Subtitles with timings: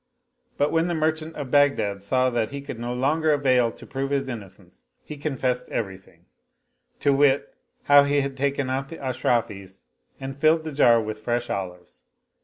[0.57, 4.09] But when the merchant of Baghdad saw that he could no longer avail to prove
[4.09, 6.25] his innocence, he confessed everything;
[7.01, 9.83] to wit, how he had taken out the Ashrafis
[10.19, 12.01] and filled the jar with fresh olives.